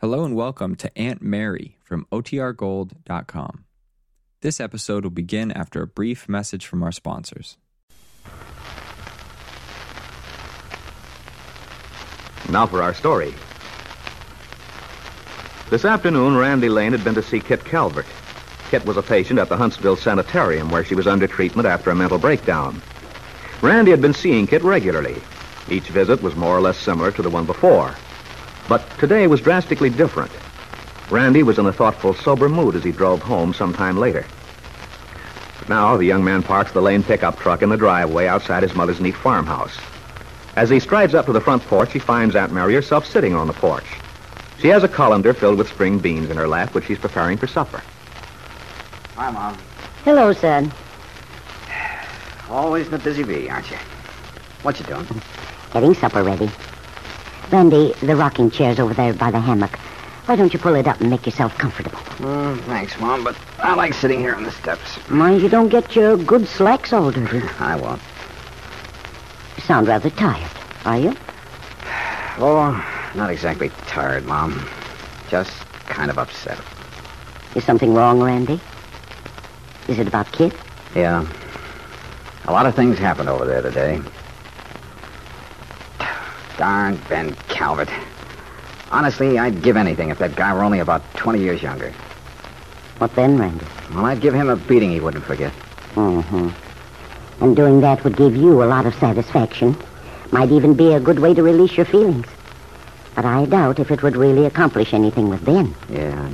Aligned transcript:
Hello 0.00 0.24
and 0.24 0.34
welcome 0.34 0.76
to 0.76 0.90
Aunt 0.98 1.20
Mary 1.20 1.76
from 1.84 2.06
OTRGold.com. 2.10 3.66
This 4.40 4.58
episode 4.58 5.04
will 5.04 5.10
begin 5.10 5.52
after 5.52 5.82
a 5.82 5.86
brief 5.86 6.26
message 6.26 6.64
from 6.64 6.82
our 6.82 6.90
sponsors. 6.90 7.58
Now 12.48 12.64
for 12.64 12.82
our 12.82 12.94
story. 12.94 13.34
This 15.68 15.84
afternoon, 15.84 16.34
Randy 16.34 16.70
Lane 16.70 16.92
had 16.92 17.04
been 17.04 17.14
to 17.16 17.22
see 17.22 17.38
Kit 17.38 17.62
Calvert. 17.66 18.06
Kit 18.70 18.86
was 18.86 18.96
a 18.96 19.02
patient 19.02 19.38
at 19.38 19.50
the 19.50 19.56
Huntsville 19.58 19.96
Sanitarium 19.96 20.70
where 20.70 20.82
she 20.82 20.94
was 20.94 21.06
under 21.06 21.26
treatment 21.26 21.68
after 21.68 21.90
a 21.90 21.94
mental 21.94 22.18
breakdown. 22.18 22.80
Randy 23.60 23.90
had 23.90 24.00
been 24.00 24.14
seeing 24.14 24.46
Kit 24.46 24.62
regularly. 24.64 25.20
Each 25.68 25.90
visit 25.90 26.22
was 26.22 26.36
more 26.36 26.56
or 26.56 26.62
less 26.62 26.78
similar 26.78 27.12
to 27.12 27.20
the 27.20 27.28
one 27.28 27.44
before. 27.44 27.94
But 28.70 28.88
today 29.00 29.26
was 29.26 29.40
drastically 29.40 29.90
different. 29.90 30.30
Randy 31.10 31.42
was 31.42 31.58
in 31.58 31.66
a 31.66 31.72
thoughtful, 31.72 32.14
sober 32.14 32.48
mood 32.48 32.76
as 32.76 32.84
he 32.84 32.92
drove 32.92 33.20
home 33.20 33.52
sometime 33.52 33.98
later. 33.98 34.24
But 35.58 35.68
now 35.68 35.96
the 35.96 36.04
young 36.04 36.22
man 36.22 36.44
parks 36.44 36.70
the 36.70 36.80
Lane 36.80 37.02
pickup 37.02 37.36
truck 37.40 37.62
in 37.62 37.68
the 37.68 37.76
driveway 37.76 38.28
outside 38.28 38.62
his 38.62 38.76
mother's 38.76 39.00
neat 39.00 39.16
farmhouse. 39.16 39.76
As 40.54 40.70
he 40.70 40.78
strides 40.78 41.16
up 41.16 41.26
to 41.26 41.32
the 41.32 41.40
front 41.40 41.64
porch, 41.64 41.92
he 41.92 41.98
finds 41.98 42.36
Aunt 42.36 42.52
Mary 42.52 42.74
herself 42.74 43.04
sitting 43.04 43.34
on 43.34 43.48
the 43.48 43.52
porch. 43.54 43.86
She 44.60 44.68
has 44.68 44.84
a 44.84 44.88
colander 44.88 45.34
filled 45.34 45.58
with 45.58 45.68
spring 45.68 45.98
beans 45.98 46.30
in 46.30 46.36
her 46.36 46.46
lap, 46.46 46.72
which 46.72 46.84
she's 46.86 46.98
preparing 46.98 47.38
for 47.38 47.48
supper. 47.48 47.82
Hi, 49.16 49.32
Mom. 49.32 49.58
Hello, 50.04 50.32
son. 50.32 50.72
Always 52.48 52.86
in 52.86 52.94
a 52.94 52.98
busy 52.98 53.24
bee, 53.24 53.48
aren't 53.48 53.68
you? 53.68 53.78
What 54.62 54.78
you 54.78 54.86
doing? 54.86 55.08
Getting 55.72 55.94
supper 55.94 56.22
ready. 56.22 56.48
Randy, 57.50 57.92
the 58.00 58.14
rocking 58.14 58.50
chair's 58.50 58.78
over 58.78 58.94
there 58.94 59.12
by 59.12 59.30
the 59.30 59.40
hammock. 59.40 59.76
Why 60.26 60.36
don't 60.36 60.52
you 60.52 60.58
pull 60.60 60.76
it 60.76 60.86
up 60.86 61.00
and 61.00 61.10
make 61.10 61.26
yourself 61.26 61.56
comfortable? 61.58 61.98
Mm, 62.18 62.60
thanks, 62.64 62.98
Mom, 63.00 63.24
but 63.24 63.36
I 63.58 63.74
like 63.74 63.92
sitting 63.94 64.20
here 64.20 64.34
on 64.34 64.44
the 64.44 64.52
steps. 64.52 64.98
Mind 65.10 65.42
you 65.42 65.48
don't 65.48 65.68
get 65.68 65.96
your 65.96 66.16
good 66.16 66.46
slacks 66.46 66.92
all 66.92 67.10
dirty. 67.10 67.42
I 67.58 67.74
won't. 67.74 68.00
You 69.56 69.62
sound 69.64 69.88
rather 69.88 70.10
tired. 70.10 70.50
Are 70.84 70.98
you? 70.98 71.16
Oh, 72.38 73.10
not 73.16 73.30
exactly 73.30 73.70
tired, 73.88 74.24
Mom. 74.24 74.64
Just 75.28 75.50
kind 75.86 76.10
of 76.10 76.18
upset. 76.18 76.58
Is 77.56 77.64
something 77.64 77.92
wrong, 77.92 78.20
Randy? 78.22 78.60
Is 79.88 79.98
it 79.98 80.06
about 80.06 80.30
Kit? 80.30 80.54
Yeah. 80.94 81.26
A 82.44 82.52
lot 82.52 82.66
of 82.66 82.76
things 82.76 82.98
happened 82.98 83.28
over 83.28 83.44
there 83.44 83.62
today. 83.62 84.00
Darn 86.60 87.00
Ben 87.08 87.34
Calvert. 87.48 87.88
Honestly, 88.90 89.38
I'd 89.38 89.62
give 89.62 89.78
anything 89.78 90.10
if 90.10 90.18
that 90.18 90.36
guy 90.36 90.52
were 90.52 90.62
only 90.62 90.80
about 90.80 91.02
20 91.14 91.40
years 91.40 91.62
younger. 91.62 91.90
What 92.98 93.14
then, 93.16 93.38
Randy? 93.38 93.64
Well, 93.94 94.04
I'd 94.04 94.20
give 94.20 94.34
him 94.34 94.50
a 94.50 94.56
beating 94.56 94.90
he 94.90 95.00
wouldn't 95.00 95.24
forget. 95.24 95.54
Mm-hmm. 95.94 96.50
And 97.42 97.56
doing 97.56 97.80
that 97.80 98.04
would 98.04 98.14
give 98.14 98.36
you 98.36 98.62
a 98.62 98.66
lot 98.66 98.84
of 98.84 98.94
satisfaction. 98.96 99.74
Might 100.32 100.50
even 100.50 100.74
be 100.74 100.92
a 100.92 101.00
good 101.00 101.18
way 101.18 101.32
to 101.32 101.42
release 101.42 101.78
your 101.78 101.86
feelings. 101.86 102.26
But 103.14 103.24
I 103.24 103.46
doubt 103.46 103.78
if 103.78 103.90
it 103.90 104.02
would 104.02 104.14
really 104.14 104.44
accomplish 104.44 104.92
anything 104.92 105.30
with 105.30 105.42
Ben. 105.42 105.74
Yeah, 105.88 106.10
I 106.20 106.28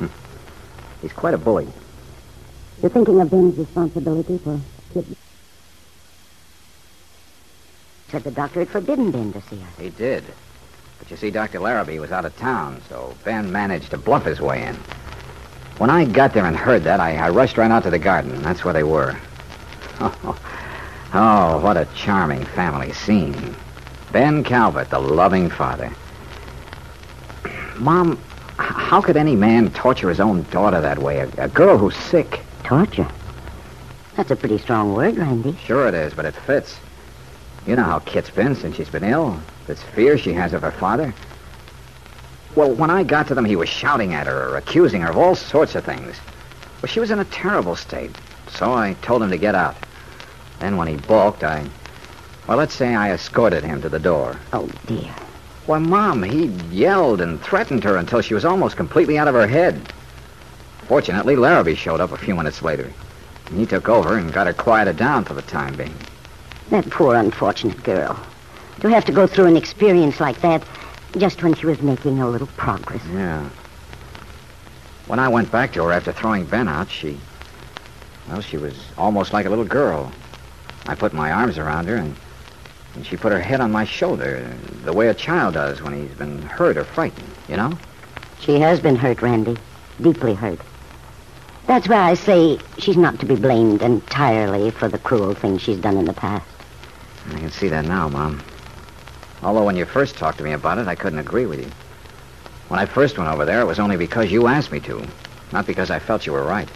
know. 0.00 0.08
He's 1.02 1.12
quite 1.12 1.34
a 1.34 1.38
bully. 1.38 1.66
You're 2.80 2.90
thinking 2.90 3.20
of 3.20 3.30
Ben's 3.32 3.58
responsibility 3.58 4.38
for 4.38 4.60
Kit. 4.94 5.06
Said 8.10 8.24
the 8.24 8.30
doctor 8.32 8.60
had 8.60 8.68
forbidden 8.68 9.12
Ben 9.12 9.32
to 9.32 9.40
see 9.42 9.62
us. 9.62 9.78
He 9.78 9.90
did. 9.90 10.24
But 10.98 11.10
you 11.10 11.16
see, 11.16 11.30
Dr. 11.30 11.60
Larrabee 11.60 12.00
was 12.00 12.10
out 12.10 12.24
of 12.24 12.36
town, 12.36 12.82
so 12.88 13.14
Ben 13.24 13.52
managed 13.52 13.90
to 13.92 13.98
bluff 13.98 14.24
his 14.24 14.40
way 14.40 14.64
in. 14.64 14.74
When 15.78 15.90
I 15.90 16.04
got 16.04 16.34
there 16.34 16.44
and 16.44 16.56
heard 16.56 16.82
that, 16.84 16.98
I, 16.98 17.16
I 17.16 17.30
rushed 17.30 17.56
right 17.56 17.70
out 17.70 17.84
to 17.84 17.90
the 17.90 17.98
garden, 17.98 18.32
and 18.32 18.44
that's 18.44 18.64
where 18.64 18.74
they 18.74 18.82
were. 18.82 19.16
Oh, 20.00 20.38
oh, 21.14 21.60
what 21.60 21.76
a 21.76 21.86
charming 21.94 22.44
family 22.44 22.92
scene. 22.92 23.54
Ben 24.10 24.42
Calvert, 24.42 24.90
the 24.90 24.98
loving 24.98 25.48
father. 25.48 25.90
Mom, 27.76 28.18
how 28.58 29.00
could 29.00 29.16
any 29.16 29.36
man 29.36 29.70
torture 29.70 30.08
his 30.08 30.20
own 30.20 30.42
daughter 30.50 30.80
that 30.80 30.98
way? 30.98 31.20
A, 31.20 31.44
a 31.44 31.48
girl 31.48 31.78
who's 31.78 31.96
sick. 31.96 32.40
Torture. 32.64 33.08
That's 34.16 34.30
a 34.32 34.36
pretty 34.36 34.58
strong 34.58 34.94
word, 34.94 35.16
Randy. 35.16 35.56
Sure 35.64 35.86
it 35.86 35.94
is, 35.94 36.12
but 36.12 36.24
it 36.24 36.34
fits. 36.34 36.76
You 37.66 37.76
know 37.76 37.84
how 37.84 37.98
Kit's 38.00 38.30
been 38.30 38.54
since 38.54 38.76
she's 38.76 38.88
been 38.88 39.04
ill. 39.04 39.40
This 39.66 39.82
fear 39.82 40.16
she 40.16 40.32
has 40.32 40.52
of 40.52 40.62
her 40.62 40.70
father. 40.70 41.14
Well, 42.56 42.74
when 42.74 42.90
I 42.90 43.04
got 43.04 43.28
to 43.28 43.34
them, 43.34 43.44
he 43.44 43.56
was 43.56 43.68
shouting 43.68 44.12
at 44.14 44.26
her 44.26 44.48
or 44.48 44.56
accusing 44.56 45.02
her 45.02 45.10
of 45.10 45.16
all 45.16 45.34
sorts 45.34 45.74
of 45.74 45.84
things. 45.84 46.16
Well, 46.82 46.90
she 46.90 47.00
was 47.00 47.10
in 47.10 47.20
a 47.20 47.24
terrible 47.26 47.76
state, 47.76 48.10
so 48.50 48.72
I 48.72 48.94
told 49.02 49.22
him 49.22 49.30
to 49.30 49.38
get 49.38 49.54
out. 49.54 49.76
Then 50.58 50.76
when 50.76 50.88
he 50.88 50.96
balked, 50.96 51.44
I... 51.44 51.66
Well, 52.48 52.58
let's 52.58 52.74
say 52.74 52.94
I 52.94 53.12
escorted 53.12 53.62
him 53.62 53.82
to 53.82 53.88
the 53.88 53.98
door. 53.98 54.36
Oh, 54.52 54.68
dear. 54.86 55.14
Why, 55.66 55.78
Mom, 55.78 56.22
he 56.22 56.46
yelled 56.74 57.20
and 57.20 57.40
threatened 57.40 57.84
her 57.84 57.96
until 57.96 58.22
she 58.22 58.34
was 58.34 58.44
almost 58.44 58.76
completely 58.76 59.18
out 59.18 59.28
of 59.28 59.34
her 59.34 59.46
head. 59.46 59.92
Fortunately, 60.88 61.36
Larrabee 61.36 61.76
showed 61.76 62.00
up 62.00 62.10
a 62.10 62.16
few 62.16 62.34
minutes 62.34 62.62
later. 62.62 62.90
And 63.46 63.58
he 63.58 63.66
took 63.66 63.88
over 63.88 64.16
and 64.16 64.32
got 64.32 64.48
her 64.48 64.52
quieted 64.52 64.96
down 64.96 65.24
for 65.24 65.34
the 65.34 65.42
time 65.42 65.76
being. 65.76 65.94
That 66.70 66.88
poor 66.88 67.16
unfortunate 67.16 67.82
girl. 67.82 68.18
To 68.80 68.88
have 68.88 69.04
to 69.06 69.12
go 69.12 69.26
through 69.26 69.46
an 69.46 69.56
experience 69.56 70.20
like 70.20 70.40
that 70.42 70.62
just 71.18 71.42
when 71.42 71.54
she 71.54 71.66
was 71.66 71.82
making 71.82 72.20
a 72.20 72.28
little 72.28 72.46
progress. 72.46 73.02
Yeah. 73.12 73.48
When 75.08 75.18
I 75.18 75.28
went 75.28 75.50
back 75.50 75.72
to 75.72 75.82
her 75.82 75.92
after 75.92 76.12
throwing 76.12 76.44
Ben 76.44 76.68
out, 76.68 76.88
she. 76.88 77.18
Well, 78.28 78.40
she 78.40 78.56
was 78.56 78.74
almost 78.96 79.32
like 79.32 79.46
a 79.46 79.50
little 79.50 79.64
girl. 79.64 80.12
I 80.86 80.94
put 80.94 81.12
my 81.12 81.32
arms 81.32 81.58
around 81.58 81.88
her, 81.88 81.96
and, 81.96 82.14
and 82.94 83.04
she 83.04 83.16
put 83.16 83.32
her 83.32 83.40
head 83.40 83.60
on 83.60 83.72
my 83.72 83.84
shoulder, 83.84 84.48
the 84.84 84.92
way 84.92 85.08
a 85.08 85.14
child 85.14 85.54
does 85.54 85.82
when 85.82 85.92
he's 85.92 86.16
been 86.16 86.40
hurt 86.42 86.76
or 86.76 86.84
frightened, 86.84 87.28
you 87.48 87.56
know? 87.56 87.76
She 88.38 88.60
has 88.60 88.78
been 88.78 88.94
hurt, 88.94 89.22
Randy. 89.22 89.56
Deeply 90.00 90.34
hurt. 90.34 90.60
That's 91.66 91.88
why 91.88 92.10
I 92.10 92.14
say 92.14 92.60
she's 92.78 92.96
not 92.96 93.18
to 93.18 93.26
be 93.26 93.34
blamed 93.34 93.82
entirely 93.82 94.70
for 94.70 94.88
the 94.88 94.98
cruel 94.98 95.34
things 95.34 95.62
she's 95.62 95.78
done 95.78 95.96
in 95.96 96.04
the 96.04 96.12
past. 96.12 96.46
I 97.28 97.38
can 97.38 97.50
see 97.50 97.68
that 97.68 97.84
now, 97.84 98.08
Mom. 98.08 98.42
Although 99.42 99.64
when 99.64 99.76
you 99.76 99.84
first 99.84 100.16
talked 100.16 100.38
to 100.38 100.44
me 100.44 100.52
about 100.52 100.78
it, 100.78 100.88
I 100.88 100.94
couldn't 100.94 101.18
agree 101.18 101.46
with 101.46 101.60
you. 101.60 101.70
When 102.68 102.80
I 102.80 102.86
first 102.86 103.18
went 103.18 103.30
over 103.30 103.44
there, 103.44 103.60
it 103.60 103.66
was 103.66 103.78
only 103.78 103.96
because 103.96 104.30
you 104.30 104.46
asked 104.46 104.70
me 104.70 104.80
to, 104.80 105.04
not 105.52 105.66
because 105.66 105.90
I 105.90 105.98
felt 105.98 106.26
you 106.26 106.32
were 106.32 106.44
right. 106.44 106.68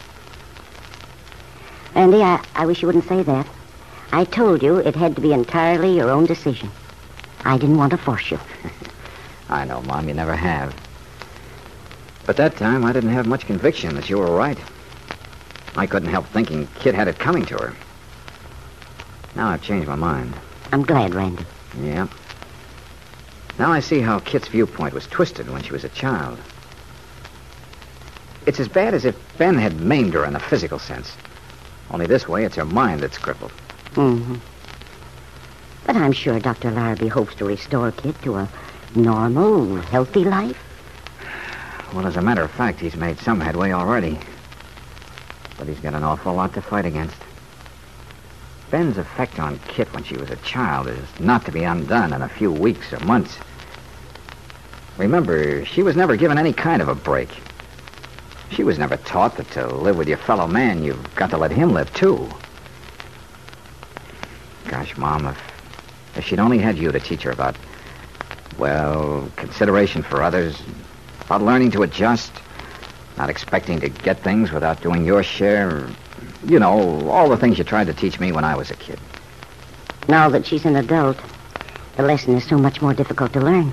Andy, 1.94 2.22
I, 2.22 2.44
I 2.54 2.66
wish 2.66 2.82
you 2.82 2.86
wouldn't 2.86 3.08
say 3.08 3.22
that. 3.22 3.46
I 4.12 4.24
told 4.24 4.62
you 4.62 4.76
it 4.76 4.96
had 4.96 5.14
to 5.16 5.20
be 5.20 5.32
entirely 5.32 5.94
your 5.94 6.10
own 6.10 6.26
decision. 6.26 6.70
I 7.44 7.58
didn't 7.58 7.76
want 7.76 7.90
to 7.92 7.98
force 7.98 8.30
you. 8.30 8.40
I 9.48 9.64
know, 9.64 9.82
Mom, 9.82 10.08
you 10.08 10.14
never 10.14 10.34
have. 10.34 10.74
But 12.26 12.36
that 12.38 12.56
time, 12.56 12.84
I 12.84 12.92
didn't 12.92 13.10
have 13.10 13.26
much 13.26 13.46
conviction 13.46 13.94
that 13.96 14.08
you 14.08 14.18
were 14.18 14.34
right. 14.34 14.58
I 15.76 15.86
couldn't 15.86 16.08
help 16.08 16.26
thinking 16.26 16.66
Kit 16.76 16.94
had 16.94 17.08
it 17.08 17.18
coming 17.18 17.44
to 17.46 17.58
her. 17.58 17.76
Now 19.36 19.48
I've 19.48 19.62
changed 19.62 19.88
my 19.88 19.96
mind. 19.96 20.34
I'm 20.72 20.82
glad, 20.82 21.14
Randy. 21.14 21.44
Yeah. 21.80 22.08
Now 23.58 23.72
I 23.72 23.80
see 23.80 24.00
how 24.00 24.18
Kit's 24.20 24.48
viewpoint 24.48 24.94
was 24.94 25.06
twisted 25.06 25.48
when 25.50 25.62
she 25.62 25.72
was 25.72 25.84
a 25.84 25.88
child. 25.90 26.38
It's 28.46 28.60
as 28.60 28.68
bad 28.68 28.94
as 28.94 29.04
if 29.04 29.16
Ben 29.38 29.56
had 29.56 29.80
maimed 29.80 30.14
her 30.14 30.24
in 30.24 30.36
a 30.36 30.40
physical 30.40 30.78
sense. 30.78 31.16
Only 31.90 32.06
this 32.06 32.28
way, 32.28 32.44
it's 32.44 32.56
her 32.56 32.64
mind 32.64 33.00
that's 33.00 33.18
crippled. 33.18 33.52
Mm-hmm. 33.94 34.36
But 35.86 35.96
I'm 35.96 36.12
sure 36.12 36.38
Dr. 36.40 36.70
Larrabee 36.70 37.08
hopes 37.08 37.34
to 37.36 37.44
restore 37.44 37.92
Kit 37.92 38.20
to 38.22 38.36
a 38.36 38.48
normal, 38.94 39.76
healthy 39.76 40.24
life. 40.24 40.58
Well, 41.94 42.06
as 42.06 42.16
a 42.16 42.22
matter 42.22 42.42
of 42.42 42.50
fact, 42.50 42.80
he's 42.80 42.96
made 42.96 43.18
some 43.18 43.40
headway 43.40 43.72
already. 43.72 44.18
But 45.58 45.68
he's 45.68 45.80
got 45.80 45.94
an 45.94 46.02
awful 46.02 46.34
lot 46.34 46.54
to 46.54 46.62
fight 46.62 46.86
against. 46.86 47.16
Ben's 48.74 48.98
effect 48.98 49.38
on 49.38 49.60
Kit 49.68 49.86
when 49.94 50.02
she 50.02 50.16
was 50.16 50.32
a 50.32 50.36
child 50.38 50.88
is 50.88 51.20
not 51.20 51.44
to 51.44 51.52
be 51.52 51.62
undone 51.62 52.12
in 52.12 52.22
a 52.22 52.28
few 52.28 52.50
weeks 52.50 52.92
or 52.92 52.98
months. 53.04 53.38
Remember, 54.98 55.64
she 55.64 55.84
was 55.84 55.94
never 55.94 56.16
given 56.16 56.38
any 56.38 56.52
kind 56.52 56.82
of 56.82 56.88
a 56.88 56.94
break. 56.96 57.28
She 58.50 58.64
was 58.64 58.76
never 58.76 58.96
taught 58.96 59.36
that 59.36 59.48
to 59.52 59.68
live 59.68 59.96
with 59.96 60.08
your 60.08 60.18
fellow 60.18 60.48
man, 60.48 60.82
you've 60.82 61.14
got 61.14 61.30
to 61.30 61.38
let 61.38 61.52
him 61.52 61.72
live, 61.72 61.94
too. 61.94 62.28
Gosh, 64.66 64.96
Mom, 64.96 65.28
if, 65.28 65.38
if 66.16 66.24
she'd 66.24 66.40
only 66.40 66.58
had 66.58 66.76
you 66.76 66.90
to 66.90 66.98
teach 66.98 67.22
her 67.22 67.30
about, 67.30 67.54
well, 68.58 69.30
consideration 69.36 70.02
for 70.02 70.20
others, 70.20 70.60
about 71.20 71.42
learning 71.42 71.70
to 71.70 71.84
adjust, 71.84 72.32
not 73.16 73.30
expecting 73.30 73.78
to 73.78 73.88
get 73.88 74.24
things 74.24 74.50
without 74.50 74.82
doing 74.82 75.04
your 75.04 75.22
share, 75.22 75.86
you 76.46 76.58
know, 76.58 77.08
all 77.10 77.28
the 77.28 77.36
things 77.36 77.58
you 77.58 77.64
tried 77.64 77.86
to 77.86 77.94
teach 77.94 78.20
me 78.20 78.32
when 78.32 78.44
I 78.44 78.54
was 78.56 78.70
a 78.70 78.76
kid. 78.76 78.98
Now 80.08 80.28
that 80.28 80.46
she's 80.46 80.64
an 80.64 80.76
adult, 80.76 81.18
the 81.96 82.02
lesson 82.02 82.36
is 82.36 82.44
so 82.44 82.58
much 82.58 82.82
more 82.82 82.92
difficult 82.94 83.32
to 83.32 83.40
learn. 83.40 83.72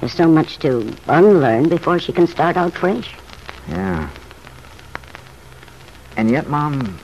There's 0.00 0.12
so 0.12 0.28
much 0.28 0.58
to 0.58 0.94
unlearn 1.08 1.68
before 1.68 1.98
she 1.98 2.12
can 2.12 2.26
start 2.26 2.56
out 2.56 2.74
fresh. 2.74 3.14
Yeah. 3.68 4.10
And 6.16 6.30
yet, 6.30 6.48
Mom, 6.48 6.98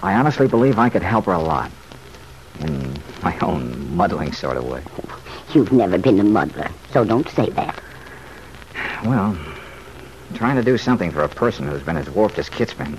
I 0.00 0.14
honestly 0.14 0.48
believe 0.48 0.78
I 0.78 0.88
could 0.88 1.02
help 1.02 1.26
her 1.26 1.32
a 1.32 1.42
lot. 1.42 1.70
In 2.60 2.94
my 3.22 3.38
own 3.40 3.96
muddling 3.96 4.32
sort 4.32 4.56
of 4.56 4.64
way. 4.64 4.82
You've 5.54 5.72
never 5.72 5.98
been 5.98 6.18
a 6.18 6.24
muddler, 6.24 6.70
so 6.92 7.04
don't 7.04 7.28
say 7.28 7.48
that. 7.50 7.80
Well, 9.04 9.36
trying 10.34 10.56
to 10.56 10.62
do 10.62 10.78
something 10.78 11.10
for 11.10 11.22
a 11.22 11.28
person 11.28 11.66
who's 11.66 11.82
been 11.82 11.96
as 11.96 12.10
warped 12.10 12.38
as 12.38 12.48
Kit's 12.48 12.74
been. 12.74 12.98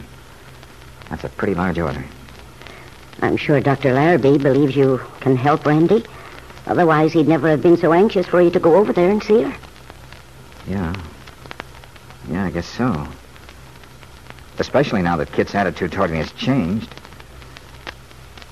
That's 1.10 1.24
a 1.24 1.30
pretty 1.30 1.54
large 1.56 1.80
order. 1.80 2.04
I'm 3.22 3.38
sure 3.38 3.60
Dr. 3.62 3.94
Larrabee 3.94 4.38
believes 4.38 4.76
you 4.76 5.00
can 5.20 5.36
help 5.36 5.66
Randy. 5.66 6.04
Otherwise, 6.66 7.14
he'd 7.14 7.28
never 7.28 7.50
have 7.50 7.62
been 7.62 7.78
so 7.78 7.94
anxious 7.94 8.26
for 8.26 8.42
you 8.42 8.50
to 8.52 8.60
go 8.60 8.76
over 8.76 8.94
there 8.94 9.10
and 9.12 9.22
see 9.22 9.42
her. 9.44 9.56
Yeah. 10.68 10.96
Yeah, 12.30 12.46
I 12.46 12.52
guess 12.52 12.68
so. 12.68 13.08
Especially 14.60 15.02
now 15.02 15.18
that 15.18 15.32
Kit's 15.32 15.56
attitude 15.56 15.92
toward 15.92 16.12
me 16.12 16.18
has 16.18 16.32
changed. 16.34 16.88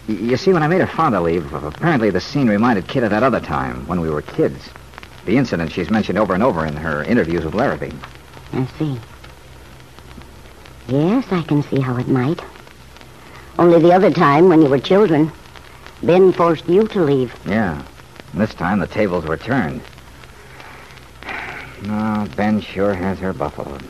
Y- 0.07 0.15
you 0.15 0.38
see, 0.38 0.51
when 0.51 0.63
I 0.63 0.68
made 0.68 0.81
her 0.81 0.88
father 0.88 1.19
leave, 1.19 1.54
apparently 1.54 2.09
the 2.09 2.19
scene 2.21 2.47
reminded 2.47 2.88
Kit 2.88 3.04
of 3.04 3.12
that 3.12 3.24
other 3.24 3.39
time 3.39 3.88
when 3.88 4.01
we 4.01 4.09
were 4.09 4.21
kids. 4.21 4.69
The 5.25 5.38
incident 5.38 5.71
she's 5.71 5.89
mentioned 5.89 6.18
over 6.18 6.33
and 6.33 6.44
over 6.44 6.65
in 6.65 6.75
her 6.75 7.04
interviews 7.04 7.45
with 7.45 7.54
Larrabee. 7.54 7.92
I 8.54 8.65
see. 8.77 9.00
Yes, 10.88 11.31
I 11.31 11.42
can 11.44 11.63
see 11.63 11.80
how 11.80 11.98
it 11.98 12.07
might. 12.07 12.42
Only 13.60 13.80
the 13.80 13.94
other 13.94 14.12
time, 14.12 14.50
when 14.50 14.62
you 14.62 14.69
were 14.69 14.80
children, 14.80 15.31
Ben 16.04 16.31
forced 16.31 16.68
you 16.68 16.88
to 16.88 17.01
leave. 17.01 17.33
Yeah. 17.45 17.81
And 18.31 18.42
this 18.42 18.54
time 18.54 18.80
the 18.80 18.88
tables 18.88 19.25
were 19.25 19.38
turned. 19.38 19.81
No, 21.83 22.28
Ben 22.36 22.62
sure 22.62 22.94
has 22.94 23.19
her 23.19 23.33
buffaloed. 23.33 23.83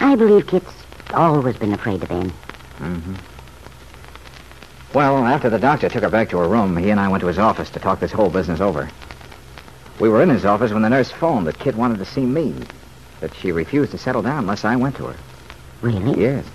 I 0.00 0.14
believe 0.16 0.46
Kit's 0.46 0.72
always 1.14 1.56
been 1.56 1.72
afraid 1.72 2.02
of 2.02 2.08
Ben. 2.08 2.30
Mm-hmm. 2.78 3.14
Well, 4.94 5.24
after 5.24 5.48
the 5.48 5.58
doctor 5.58 5.88
took 5.88 6.02
her 6.02 6.10
back 6.10 6.28
to 6.30 6.38
her 6.38 6.48
room, 6.48 6.76
he 6.76 6.90
and 6.90 7.00
I 7.00 7.08
went 7.08 7.22
to 7.22 7.26
his 7.26 7.38
office 7.38 7.70
to 7.70 7.80
talk 7.80 8.00
this 8.00 8.12
whole 8.12 8.28
business 8.28 8.60
over. 8.60 8.90
We 10.00 10.08
were 10.08 10.22
in 10.22 10.28
his 10.28 10.44
office 10.44 10.72
when 10.72 10.82
the 10.82 10.90
nurse 10.90 11.10
phoned 11.10 11.46
that 11.46 11.58
Kit 11.58 11.74
wanted 11.74 11.98
to 11.98 12.04
see 12.04 12.26
me, 12.26 12.54
that 13.20 13.34
she 13.34 13.52
refused 13.52 13.92
to 13.92 13.98
settle 13.98 14.22
down 14.22 14.40
unless 14.40 14.64
I 14.64 14.76
went 14.76 14.96
to 14.96 15.06
her. 15.06 15.16
Really? 15.82 16.22
Yes. 16.22 16.46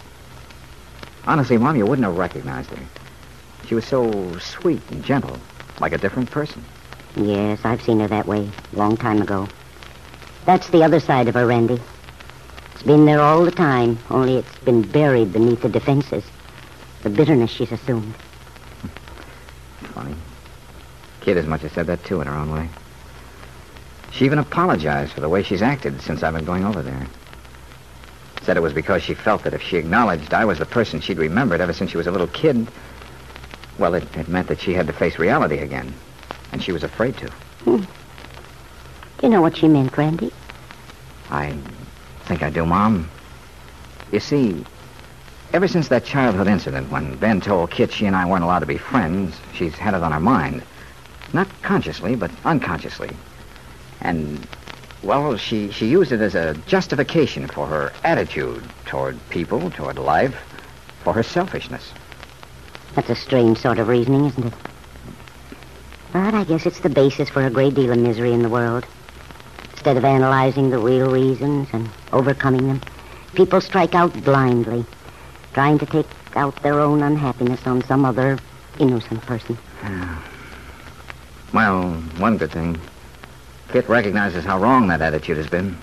Honestly, 1.26 1.58
Mom, 1.58 1.76
you 1.76 1.86
wouldn't 1.86 2.06
have 2.06 2.18
recognized 2.18 2.70
her. 2.70 2.84
She 3.68 3.76
was 3.76 3.86
so 3.86 4.40
sweet 4.40 4.82
and 4.90 5.04
gentle, 5.04 5.38
like 5.82 5.92
a 5.92 5.98
different 5.98 6.32
person. 6.32 6.64
Yes, 7.18 7.60
I've 7.66 7.82
seen 7.82 8.00
her 8.00 8.08
that 8.08 8.26
way, 8.26 8.50
a 8.74 8.76
long 8.76 8.96
time 8.96 9.22
ago. 9.22 9.50
That's 10.46 10.70
the 10.70 10.84
other 10.84 11.02
side 11.02 11.28
of 11.28 11.36
her, 11.36 11.46
Randy. 11.46 11.82
It's 12.74 12.84
been 12.84 13.06
there 13.06 13.20
all 13.20 13.44
the 13.44 13.52
time, 13.52 14.00
only 14.10 14.38
it's 14.38 14.58
been 14.60 14.84
buried 14.84 15.34
beneath 15.34 15.62
the 15.62 15.70
defenses. 15.70 16.24
The 17.04 17.10
bitterness 17.10 17.52
she's 17.52 17.72
assumed. 17.74 18.14
Funny. 19.94 20.16
Kit 21.20 21.36
as 21.36 21.48
much 21.48 21.66
as 21.66 21.74
said 21.74 21.88
that, 21.88 22.06
too, 22.06 22.22
in 22.22 22.28
her 22.28 22.36
own 22.36 22.52
way. 22.52 22.70
She 24.12 24.24
even 24.24 24.40
apologized 24.40 25.12
for 25.12 25.20
the 25.20 25.28
way 25.28 25.44
she's 25.44 25.62
acted 25.62 26.02
since 26.02 26.24
I've 26.24 26.34
been 26.34 26.46
going 26.46 26.64
over 26.64 26.82
there. 26.82 27.08
Said 28.44 28.57
it 28.57 28.62
was 28.62 28.74
because 28.74 29.04
she 29.04 29.13
felt 29.13 29.44
that 29.44 29.54
if 29.54 29.62
she 29.62 29.78
acknowledged 29.78 30.34
I 30.34 30.45
was 30.45 30.60
the 30.60 30.66
person 30.66 31.01
she'd 31.01 31.18
remembered 31.18 31.62
ever 31.62 31.74
since 31.74 31.92
she 31.92 31.98
was 31.98 32.07
a 32.07 32.12
little 32.12 32.28
kid, 32.28 32.68
well, 33.78 33.94
it, 33.94 34.04
it 34.16 34.28
meant 34.28 34.48
that 34.48 34.60
she 34.60 34.74
had 34.74 34.88
to 34.88 34.94
face 34.94 35.19
reality 35.19 35.60
again. 35.60 35.94
And 36.51 36.63
she 36.63 36.72
was 36.72 36.84
afraid 36.84 37.18
to. 37.18 37.30
Hmm. 37.66 37.78
Do 37.78 37.88
you 39.24 39.30
know 39.30 39.42
what 39.42 39.57
she 39.57 39.68
meant, 39.68 39.98
Randy? 39.98 40.31
I 41.30 41.57
think 42.25 42.44
I 42.44 42.50
do, 42.50 42.66
Mom. 42.66 43.10
You 44.12 44.19
see, 44.19 44.63
ever 45.54 45.68
since 45.68 45.90
that 45.90 46.06
childhood 46.06 46.48
incident 46.48 46.92
when 46.92 47.18
Ben 47.18 47.42
told 47.42 47.72
Kit 47.72 47.92
she 47.92 48.06
and 48.06 48.16
I 48.16 48.25
weren't 48.25 48.44
allowed 48.44 48.60
to 48.60 48.66
be 48.66 48.78
friends, 48.78 49.36
she's 49.54 49.75
had 49.75 49.94
it 49.94 50.04
on 50.04 50.12
her 50.12 50.19
mind. 50.19 50.63
Not 51.33 51.48
consciously, 51.62 52.16
but 52.16 52.31
unconsciously. 52.45 53.10
And, 54.01 54.48
well, 55.07 55.38
she, 55.38 55.71
she 55.71 55.88
used 55.88 56.12
it 56.12 56.19
as 56.19 56.36
a 56.36 56.54
justification 56.68 57.48
for 57.48 57.65
her 57.65 57.94
attitude 58.04 58.62
toward 58.86 59.18
people, 59.30 59.71
toward 59.71 59.98
life, 59.98 60.36
for 61.01 61.13
her 61.13 61.24
selfishness. 61.24 61.94
That's 62.94 63.09
a 63.09 63.15
strange 63.15 63.57
sort 63.57 63.80
of 63.80 63.88
reasoning, 63.88 64.25
isn't 64.25 64.48
it? 64.48 64.54
But 66.12 66.33
I 66.33 66.44
guess 66.44 66.65
it's 66.65 66.81
the 66.81 66.89
basis 66.89 67.30
for 67.30 67.45
a 67.45 67.50
great 67.50 67.74
deal 67.74 67.92
of 67.92 67.98
misery 67.98 68.33
in 68.33 68.42
the 68.44 68.50
world. 68.50 68.86
Instead 69.71 69.95
of 69.95 70.04
analyzing 70.04 70.71
the 70.71 70.80
real 70.80 71.09
reasons 71.09 71.69
and 71.71 71.89
overcoming 72.12 72.68
them, 72.68 72.81
people 73.33 73.62
strike 73.62 73.95
out 73.95 74.12
blindly, 74.25 74.83
trying 75.54 75.80
to 75.80 75.86
take 75.86 76.07
out 76.36 76.62
their 76.63 76.81
own 76.81 77.01
unhappiness 77.01 77.65
on 77.65 77.81
some 77.86 78.04
other 78.04 78.38
innocent 78.77 79.21
person. 79.21 79.57
Well, 81.54 81.94
one 82.18 82.38
good 82.38 82.51
thing. 82.51 82.77
Kit 83.78 83.88
recognizes 83.90 84.44
how 84.44 84.58
wrong 84.58 84.88
that 84.88 85.04
attitude 85.04 85.38
has 85.38 85.46
been. 85.46 85.78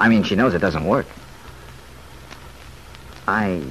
I 0.00 0.08
mean, 0.08 0.24
she 0.24 0.34
knows 0.34 0.52
it 0.52 0.58
doesn't 0.58 0.84
work. 0.84 1.06
I. 3.28 3.62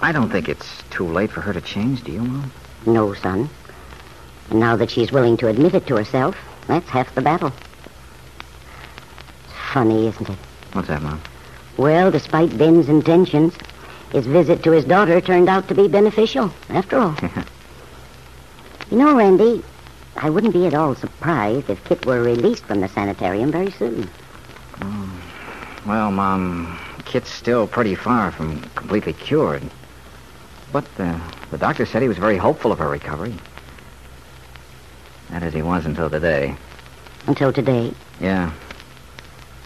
I 0.00 0.12
don't 0.12 0.30
think 0.30 0.48
it's 0.48 0.82
too 0.88 1.06
late 1.06 1.30
for 1.30 1.42
her 1.42 1.52
to 1.52 1.60
change, 1.60 2.04
do 2.04 2.12
you, 2.12 2.22
Mom? 2.22 2.50
No, 2.86 3.12
son. 3.12 3.50
And 4.48 4.58
now 4.58 4.76
that 4.76 4.90
she's 4.90 5.12
willing 5.12 5.36
to 5.36 5.48
admit 5.48 5.74
it 5.74 5.86
to 5.88 5.96
herself, 5.96 6.38
that's 6.66 6.88
half 6.88 7.14
the 7.14 7.20
battle. 7.20 7.52
It's 9.44 9.54
funny, 9.74 10.06
isn't 10.06 10.30
it? 10.30 10.38
What's 10.72 10.88
that, 10.88 11.02
Mom? 11.02 11.20
Well, 11.76 12.10
despite 12.10 12.56
Ben's 12.56 12.88
intentions, 12.88 13.52
his 14.10 14.24
visit 14.24 14.62
to 14.62 14.70
his 14.70 14.86
daughter 14.86 15.20
turned 15.20 15.50
out 15.50 15.68
to 15.68 15.74
be 15.74 15.86
beneficial, 15.86 16.50
after 16.70 16.96
all. 16.96 17.14
you 18.90 18.96
know, 18.96 19.14
Randy, 19.14 19.62
I 20.18 20.30
wouldn't 20.30 20.54
be 20.54 20.66
at 20.66 20.74
all 20.74 20.94
surprised 20.94 21.68
if 21.70 21.84
Kit 21.84 22.06
were 22.06 22.22
released 22.22 22.64
from 22.64 22.80
the 22.80 22.88
sanitarium 22.88 23.52
very 23.52 23.70
soon. 23.70 24.08
Well, 25.86 26.10
Mom, 26.10 26.78
Kit's 27.04 27.30
still 27.30 27.66
pretty 27.66 27.94
far 27.94 28.32
from 28.32 28.60
completely 28.74 29.12
cured. 29.12 29.62
But 30.72 30.84
uh, 30.98 31.18
the 31.50 31.58
doctor 31.58 31.86
said 31.86 32.02
he 32.02 32.08
was 32.08 32.18
very 32.18 32.36
hopeful 32.36 32.72
of 32.72 32.78
her 32.78 32.88
recovery. 32.88 33.34
That 35.30 35.42
is, 35.42 35.54
he 35.54 35.62
was 35.62 35.86
until 35.86 36.10
today. 36.10 36.56
Until 37.26 37.52
today, 37.52 37.92
Yeah. 38.20 38.52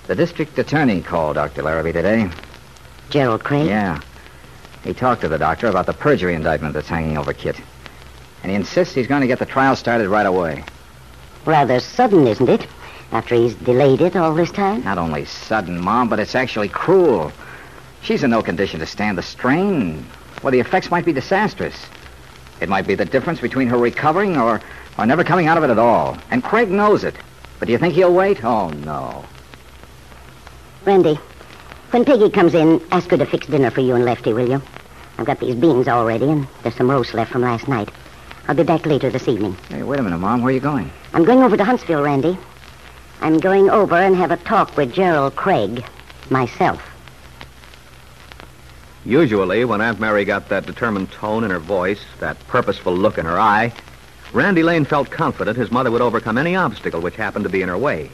The 0.06 0.14
district 0.16 0.58
attorney 0.58 1.02
called 1.02 1.36
Dr. 1.36 1.62
Larrabee 1.62 1.92
today. 1.92 2.28
Gerald 3.10 3.44
Craig. 3.44 3.66
Yeah. 3.68 4.00
He 4.82 4.92
talked 4.92 5.20
to 5.20 5.28
the 5.28 5.38
doctor 5.38 5.68
about 5.68 5.86
the 5.86 5.92
perjury 5.92 6.34
indictment 6.34 6.74
that's 6.74 6.88
hanging 6.88 7.16
over 7.16 7.32
Kit. 7.32 7.56
And 8.42 8.50
he 8.50 8.56
insists 8.56 8.94
he's 8.94 9.06
going 9.06 9.20
to 9.20 9.26
get 9.26 9.38
the 9.38 9.46
trial 9.46 9.76
started 9.76 10.08
right 10.08 10.26
away. 10.26 10.64
Rather 11.44 11.80
sudden, 11.80 12.26
isn't 12.26 12.48
it? 12.48 12.66
After 13.12 13.34
he's 13.34 13.54
delayed 13.54 14.00
it 14.00 14.16
all 14.16 14.34
this 14.34 14.50
time. 14.50 14.84
Not 14.84 14.98
only 14.98 15.24
sudden, 15.24 15.80
Mom, 15.80 16.08
but 16.08 16.20
it's 16.20 16.34
actually 16.34 16.68
cruel. 16.68 17.32
She's 18.02 18.22
in 18.22 18.30
no 18.30 18.42
condition 18.42 18.80
to 18.80 18.86
stand 18.86 19.18
the 19.18 19.22
strain. 19.22 20.06
Well, 20.42 20.52
the 20.52 20.60
effects 20.60 20.90
might 20.90 21.04
be 21.04 21.12
disastrous. 21.12 21.74
It 22.60 22.68
might 22.68 22.86
be 22.86 22.94
the 22.94 23.04
difference 23.04 23.40
between 23.40 23.68
her 23.68 23.78
recovering 23.78 24.36
or, 24.36 24.60
or 24.98 25.06
never 25.06 25.24
coming 25.24 25.48
out 25.48 25.58
of 25.58 25.64
it 25.64 25.70
at 25.70 25.78
all. 25.78 26.16
And 26.30 26.42
Craig 26.42 26.70
knows 26.70 27.04
it. 27.04 27.14
But 27.58 27.66
do 27.66 27.72
you 27.72 27.78
think 27.78 27.94
he'll 27.94 28.14
wait? 28.14 28.44
Oh, 28.44 28.70
no. 28.70 29.24
Randy, 30.84 31.18
when 31.90 32.04
Peggy 32.04 32.30
comes 32.30 32.54
in, 32.54 32.80
ask 32.90 33.10
her 33.10 33.16
to 33.16 33.26
fix 33.26 33.46
dinner 33.46 33.70
for 33.70 33.80
you 33.80 33.94
and 33.94 34.04
Lefty, 34.04 34.32
will 34.32 34.48
you? 34.48 34.62
I've 35.18 35.26
got 35.26 35.40
these 35.40 35.54
beans 35.54 35.88
all 35.88 36.06
ready, 36.06 36.30
and 36.30 36.46
there's 36.62 36.76
some 36.76 36.90
roast 36.90 37.12
left 37.12 37.32
from 37.32 37.42
last 37.42 37.68
night. 37.68 37.90
I'll 38.48 38.54
be 38.54 38.62
back 38.62 38.86
later 38.86 39.10
this 39.10 39.28
evening. 39.28 39.56
Hey, 39.68 39.82
wait 39.82 40.00
a 40.00 40.02
minute, 40.02 40.18
Mom. 40.18 40.42
Where 40.42 40.50
are 40.50 40.54
you 40.54 40.60
going? 40.60 40.90
I'm 41.12 41.24
going 41.24 41.42
over 41.42 41.56
to 41.56 41.64
Huntsville, 41.64 42.02
Randy. 42.02 42.36
I'm 43.20 43.38
going 43.38 43.70
over 43.70 43.96
and 43.96 44.16
have 44.16 44.30
a 44.30 44.36
talk 44.38 44.76
with 44.76 44.92
Gerald 44.92 45.36
Craig, 45.36 45.84
myself. 46.30 46.82
Usually, 49.04 49.64
when 49.64 49.80
Aunt 49.80 50.00
Mary 50.00 50.24
got 50.24 50.48
that 50.48 50.66
determined 50.66 51.10
tone 51.10 51.44
in 51.44 51.50
her 51.50 51.58
voice, 51.58 52.04
that 52.18 52.38
purposeful 52.48 52.94
look 52.94 53.18
in 53.18 53.26
her 53.26 53.38
eye, 53.38 53.72
Randy 54.32 54.62
Lane 54.62 54.84
felt 54.84 55.10
confident 55.10 55.56
his 55.56 55.70
mother 55.70 55.90
would 55.90 56.02
overcome 56.02 56.38
any 56.38 56.54
obstacle 56.54 57.00
which 57.00 57.16
happened 57.16 57.44
to 57.44 57.50
be 57.50 57.62
in 57.62 57.68
her 57.68 57.78
way. 57.78 58.10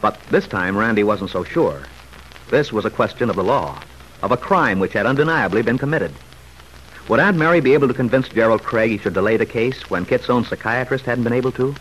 But 0.00 0.20
this 0.30 0.46
time, 0.46 0.76
Randy 0.76 1.04
wasn't 1.04 1.30
so 1.30 1.44
sure. 1.44 1.82
This 2.50 2.72
was 2.72 2.84
a 2.84 2.90
question 2.90 3.30
of 3.30 3.36
the 3.36 3.44
law, 3.44 3.80
of 4.22 4.32
a 4.32 4.36
crime 4.36 4.78
which 4.78 4.92
had 4.92 5.06
undeniably 5.06 5.62
been 5.62 5.78
committed. 5.78 6.12
Would 7.08 7.20
Aunt 7.20 7.36
Mary 7.36 7.60
be 7.60 7.74
able 7.74 7.88
to 7.88 7.94
convince 7.94 8.28
Gerald 8.30 8.62
Craig 8.62 8.90
he 8.90 8.98
should 8.98 9.12
delay 9.12 9.36
the 9.36 9.44
case 9.44 9.82
when 9.90 10.06
Kit's 10.06 10.30
own 10.30 10.42
psychiatrist 10.42 11.04
hadn't 11.04 11.24
been 11.24 11.34
able 11.34 11.52
to? 11.52 11.74